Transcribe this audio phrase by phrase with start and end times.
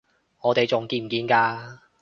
[0.41, 1.77] 我哋仲見唔見㗎？